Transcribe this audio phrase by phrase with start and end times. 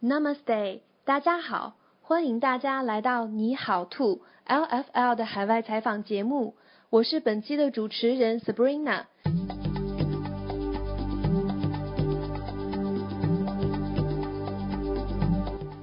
[0.00, 6.54] Namaste，大家好，欢迎大家来到你好兔 LFL 的海外采访节目，
[6.88, 9.06] 我是本期的主持人 Sabrina。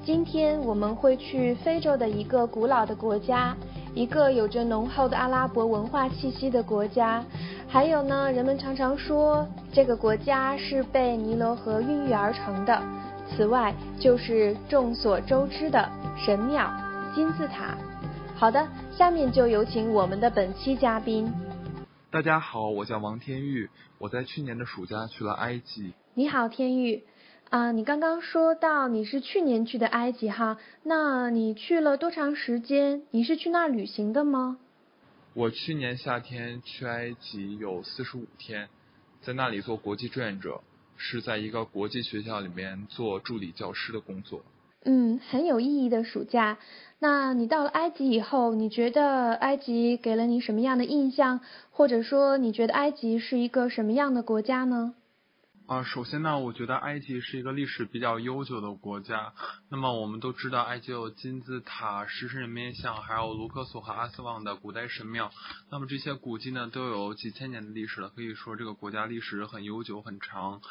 [0.06, 3.54] 今天我们会去非洲的一个古老的国家，
[3.94, 7.22] 一个有着浓厚的阿拉伯文化气息的国家。
[7.68, 12.82] 还有呢，人们常常说这个国家是被尼罗河孕育而成的。
[13.28, 16.72] 此外，就是众所周知的神庙
[17.14, 17.78] 金字塔。
[18.36, 21.32] 好的，下面就有请我们的本期嘉宾。
[22.12, 25.94] 大家好，我叫王天玉，我在去年的暑假去了埃及。
[26.14, 27.04] 你好，天玉。
[27.50, 33.04] 啊，你刚刚说到你是去年去的埃及哈，那你去了多长时间？
[33.12, 34.58] 你是去那儿旅行的吗？
[35.34, 38.70] 我去年夏天去埃及有四十五天，
[39.22, 40.62] 在那里做国际志愿者。
[40.98, 44.42] 是在一个国际学校里面做助理教师的工作。
[44.84, 46.58] 嗯，很有意义的暑假。
[47.00, 51.40] 那你到了埃及以后，你觉得埃及给了你什么样的印象？
[51.72, 54.94] 或者说，你觉得埃及是一个什么样的国家呢？
[55.68, 59.34] 啊，首先呢，我觉得埃及是一个历史比较悠久的国家。
[59.68, 65.32] 那么我们都知道，埃及有金字塔、狮身人面像，还有卢克索和阿斯旺的古代神庙。
[65.72, 70.62] 那么这些古迹呢，都有几千年的历史了，可以说这个国家历史很悠久、很长。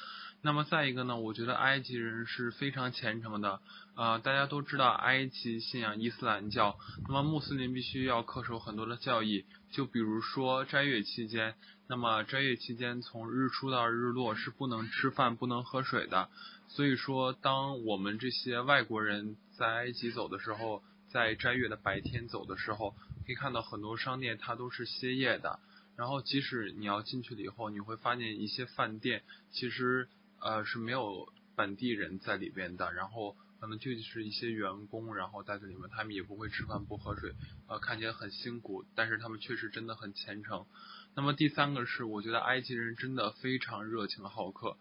[0.46, 3.62] 那么再一个呢，我觉得埃及人是非常虔诚的。
[3.96, 6.78] 呃，大家都知道埃及信仰伊斯兰教，
[7.08, 11.54] 那么穆斯林必须要恪守很多的教义，就比如说斋月期间，
[11.88, 16.28] 那么斋月期间从日出到日落是不能吃饭、不能喝水的。
[16.68, 22.94] 所以说，当我们这些外国人在埃及走的时候，在斋月的白天走的时候，
[23.26, 25.58] 可以看到很多商店它都是歇业的。
[25.96, 30.06] 然后即使你要进去了以后，你会发现一些饭店其实。
[30.40, 37.32] 呃，是没有本地人在里边的，然后可能就是一些员工，然后在在里面，他们也不会吃饭不喝水，
[37.66, 40.66] 呃，看起来很辛苦，但是他们确实真的很虔诚。
[41.14, 44.76] 那么第三个是，我觉得埃及人真的非常热情好客，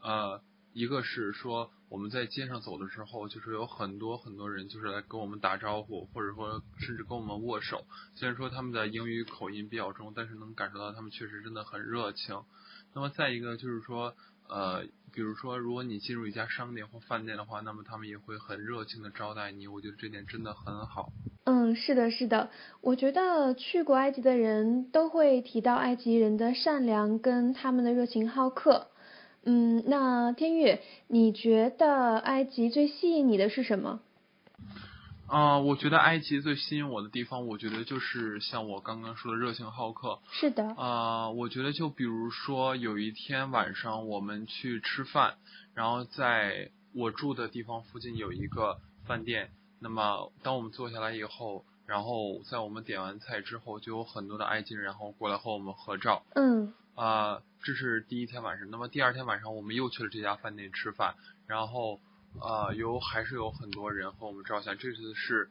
[0.00, 0.40] 呃，
[0.72, 7.86] 一个是说我们在街上走的时候，就是有很多很多人就是来跟我们打招呼，或者说甚至跟我们握手。
[8.14, 12.44] 虽然说他们的英语口音比较重，但是能感受到他们确实真的很热情。
[12.94, 14.14] 那么再一个就是说。
[14.48, 19.66] 呃，比如说，如果你进入一家商店或饭店的话，那么他们也会很热情的招待你。
[19.68, 21.12] 我觉得这点真的很好。
[21.44, 22.50] 嗯，是的，是的。
[22.80, 28.88] 我觉得去过埃及的人都会提到埃及人的善良跟他们的热情好客。
[29.44, 34.00] 嗯，那天宇，你觉得埃及最吸引你的是什么？
[35.28, 40.20] 啊，我觉得埃及最吸引我的地方，我觉得就是像我刚刚说的热情好客。
[40.30, 40.74] 是的。
[40.74, 45.36] 啊，我觉得就比如说有一天晚上我们去吃饭，
[45.74, 49.50] 然后在我住的地方附近有一个饭店，
[49.80, 56.24] 那么当我们坐下来以后，然后在我们点完菜之后，就有很多的埃及人然后过来和我们合照。
[56.34, 56.72] 嗯。
[56.94, 58.70] 啊，这是第一天晚上。
[58.70, 61.16] 那么第二天晚上我们又去了这家饭店吃饭，
[61.46, 62.00] 然后。
[62.40, 65.48] 呃，有还是有很多人和我们照相，这次是，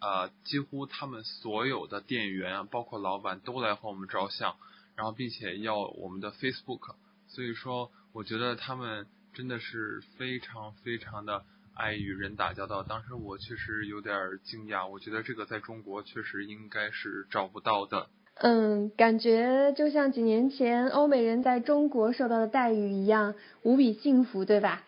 [0.00, 4.56] 呃，几乎他们所有的店员，包括老板都来和我们照相，
[4.94, 6.94] 然后并且要我们的 Facebook，
[7.28, 11.44] 所以说我觉得他们真的是非常非常的
[11.74, 12.82] 爱与人打交道。
[12.82, 18.08] 当时我确实有点惊讶，我觉得这个在中国确实应该是找不到的。
[18.34, 24.82] 嗯，感觉就像几年前欧美人在中国受到的待遇一样，无比幸福，对吧？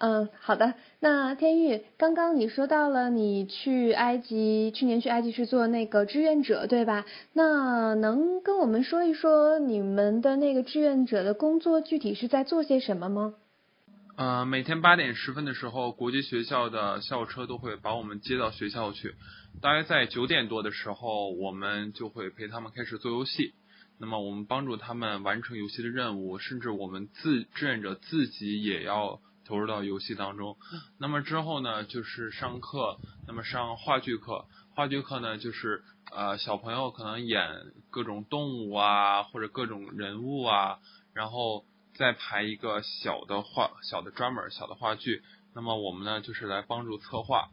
[0.00, 0.72] 嗯，好的。
[0.98, 7.04] 那天玉，刚刚你说到了你去埃及，去年去埃及是做那个志愿者，对吧？
[7.34, 13.34] 那能跟我们说一说你们的那个志愿者的工作具体是在做些什么吗？
[14.16, 19.14] 呃，每天八点十分的时候，国际学校的校车都会把我们接到学校去。
[19.60, 23.52] 大约在九点多的时候，我们就会陪他们开始做游戏。
[23.98, 29.20] 那么我们帮助他们完成游戏的任务，甚至我们自志愿者自己也要。
[29.50, 30.56] 投入到游戏当中，
[30.96, 34.46] 那么之后呢，就是上课，那么上话剧课，
[34.76, 35.82] 话剧课呢，就是
[36.12, 40.78] 呃小朋友可能演各种动物啊，或者各种人物啊，
[41.14, 41.64] 然后
[41.94, 47.48] 再排一个小的话小的专门小的话剧，那么我们呢就是来帮助策划，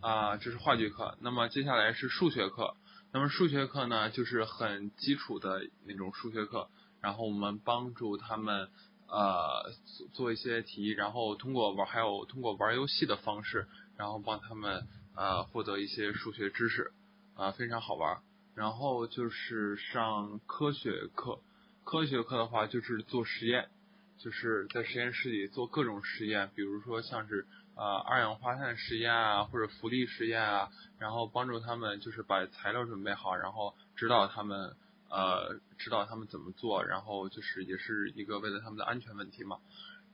[0.00, 2.76] 啊这是话剧课，那么接下来是数学课，
[3.12, 6.70] 那么数学课呢就是很基础的那种数学课，
[7.00, 8.70] 然后我们帮助他们。
[9.12, 9.70] 呃，
[10.14, 13.68] 做一些题，然后通过玩，还有通过玩游戏的方式，
[13.98, 16.92] 然后帮他们呃获得一些数学知识，
[17.34, 18.22] 啊，非常好玩。
[18.54, 21.38] 然后就是上科学课，
[21.84, 23.68] 科学课的话就是做实验，
[24.16, 34.74] 就是在实验室里做各种实验，比如说像是呃二氧化碳实验啊，或者浮力实验啊，然后帮助他们就是把材料准备好，然后指导他们
[35.12, 39.58] 呃指导他们怎么做，然后就是也是一个为了他们的安全问题嘛。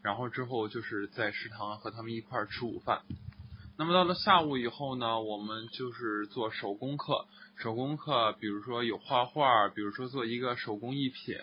[0.02, 3.02] 然后之后就是在食堂和他们一块儿吃午饭。
[3.76, 7.26] 那么到了下午以后呢，我们就是做手工课。
[7.56, 11.36] 手工课，比如说有画画，比如说做一个手工艺品，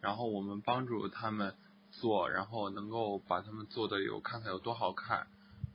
[0.00, 1.54] 然后我们帮助他们
[1.90, 5.26] 做，然后能够把他们做的有看看有多好看。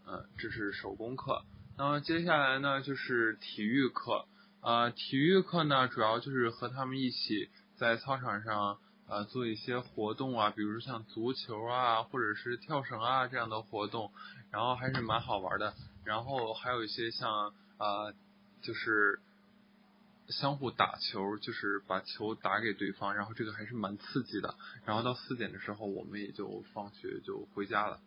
[0.08, 1.44] 嗯，这是手工课。
[1.78, 4.26] 那么接下来呢，就是体育课。
[4.62, 8.78] 呃，体育课呢，主要就是和他们一起在操场上
[9.08, 14.12] 呃做一些活动啊，比如像足球啊，或者是跳绳啊这样的活动，
[14.52, 15.74] 然后还是蛮好玩的。
[16.04, 18.14] 然后还有一些像呃，
[18.62, 19.20] 就是
[20.30, 24.54] 相互打球，就是把球打给对方，然后这个还是蛮刺激的。
[24.86, 28.00] 然后到四点的时候，我们也就放学就回家了。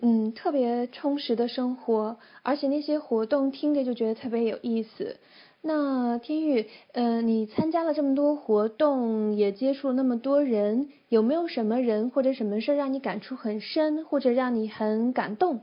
[0.00, 5.18] 嗯，特别充实的生活，而且那些活动听着就觉得特别有意思。
[5.60, 15.62] 那天宇，呃，你参加了这么多活动，也接触了那么多人，有没有什么人或者什么事让你感触很深，或者让你很感动？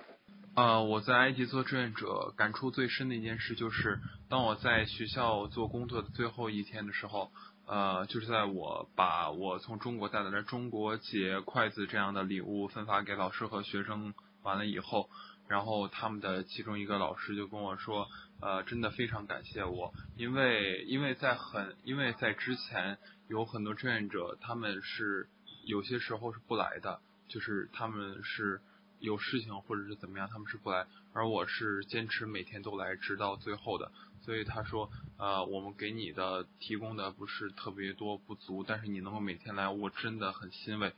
[0.55, 3.99] 呃，我在埃及做志愿者，感触最深的一件事就是，
[4.29, 7.29] 当我在学校做工作的最后一天的时候，
[7.69, 15.09] 呃，就是在我把我从中国带来的中国结、筷子这样的礼物分发给老师和学生完了以后，
[15.47, 18.09] 然后他们的其中一个老师就跟我说。
[18.41, 25.27] 呃，真的非常感谢我，因为因为在很因为在之前有很多志愿者，他们是
[25.65, 28.61] 有些时候是不来的，就是他们是
[28.99, 33.91] 有事情或者是怎么样，他们是不来，而我是坚持每天都来，直到最后的。
[34.21, 40.93] 所以他说，呃，我们给你的提供的不是特别多不足，但是你能够每天来，我真的很欣慰。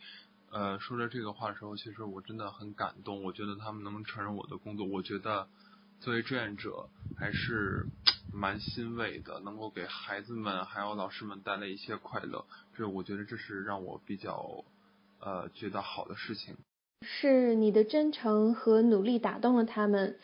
[0.50, 3.24] 呃，说着这个话的时候，其实我真的很感动。
[3.24, 5.48] 我觉得他们能承认我的工作，我觉得。
[6.02, 7.86] 作为志愿者，还是
[8.34, 12.44] 蛮欣慰的，能够给孩子们还有老师们带来一些快乐，
[12.76, 14.66] 这我觉得这是让我比较
[15.20, 16.58] 呃觉得好的事情。
[17.02, 20.16] 是你的真诚和努力打动了他们，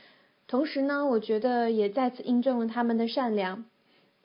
[0.48, 3.66] 同时呢，我觉得也再次印证了他们的善良。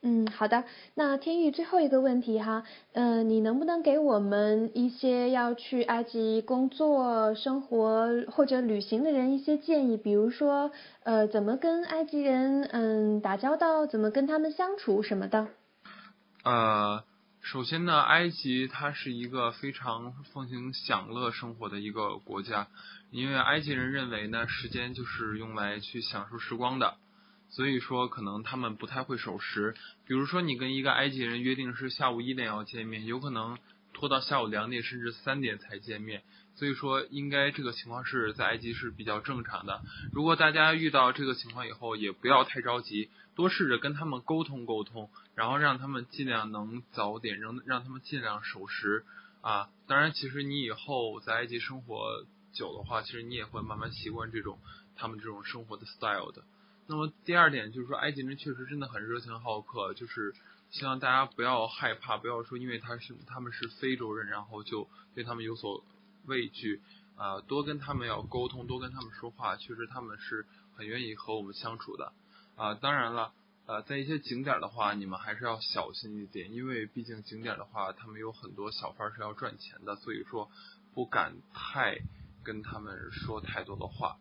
[0.04, 0.64] 嗯，好的。
[0.94, 9.96] 那天宇最后一个问题哈，嗯，你能不能给我们一些要去埃及工作、生活或者旅行的人一些建议？
[9.96, 10.72] 比如说，
[11.04, 15.46] 呃，怎么跟埃及人嗯打交道，怎么跟他们相处什么的？
[16.42, 17.04] 呃，
[17.42, 22.68] 首先呢，埃及它是一个非常奉行享乐生活的一个国家，
[23.10, 26.96] 因为埃及人认为呢，时间就是用来去享受时光的。
[27.50, 29.74] 所以说，可能他们不太会守时。
[30.06, 33.58] 比如说，你跟一个埃及人约定是下午一点要见面，有可能
[33.92, 36.22] 拖到下午两点甚至三点才见面。
[36.54, 39.82] 所以说，应该这个情况是在埃及是比较正常的。
[40.12, 49.04] 如果大家遇到这个情况以后，也不要太着急，多试着跟他们沟通沟通，然后让他们尽量能早点，让让他们尽量守时
[49.40, 49.70] 啊。
[49.86, 54.58] 当然，其实你以后在埃及生活久的话，其实你也会慢慢习惯这种
[54.96, 56.44] 他们这种生活的 style 的。
[56.86, 60.34] 那么第二点就是说，埃及人确实真的很热情好客，就是
[60.70, 65.84] 希望大家不要害怕，不要说因为他是他们是非洲人，然后就对他们有所
[66.26, 66.82] 畏惧
[67.16, 70.44] 啊，多跟他们要沟通，多跟他们说话，确实他们是
[70.76, 72.12] 很愿意和我们相处的
[72.56, 72.74] 啊。
[72.74, 73.32] 当然了，
[73.64, 80.50] 呃，在一些景点的话，你们还是要小心一点，因为毕竟景点的话，他们有很多小贩是要赚钱的，所以说
[80.94, 81.98] 不敢太
[82.42, 84.18] 跟他们说太多的话。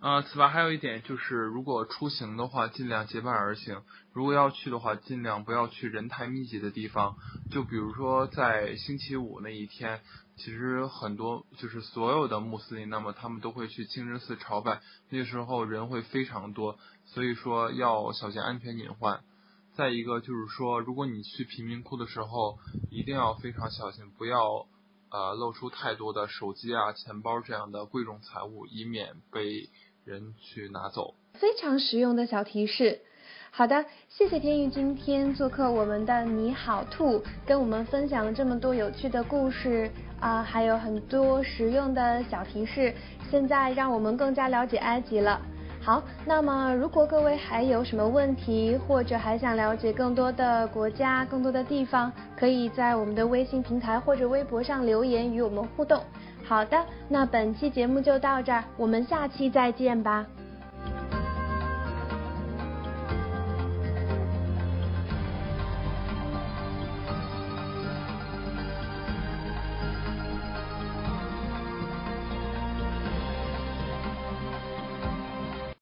[0.00, 3.82] 呃，此外还有一点就是，如果出行的话，尽量结伴而行。
[4.12, 7.16] 如果要去的话，尽量不要去人太密集的地方。
[7.50, 10.00] 就比如说在星期五那一天，
[10.36, 19.24] 其实很多就是所有的穆斯林，那么他们都会去清真寺朝拜，那时候人会非常多，所以说要小心安全隐患。
[19.74, 22.60] 再一个就是说，如果你去贫民窟的时候，
[22.92, 24.68] 一定要非常小心，不要
[25.10, 29.68] 呃露出太多的手机啊、钱包这样的贵重财物，以免被。
[30.08, 32.98] 人去拿走，非常实用的小提示。
[33.50, 42.94] 好的，谢谢天宇今天做客我们的你好兔，跟我们分享了这么多有趣的故事啊，还有很多实用的小提示。
[43.30, 45.42] 现在让我们更加了解埃及了。
[45.82, 56.02] 好，那么如果各位还有什么问题，或者还想了解更多的国家、更多的地方，可以在我们的微信平台或者微博上留言与我们互动。
[56.48, 60.26] 好的，那本期节目就到这儿，我们下期再见吧。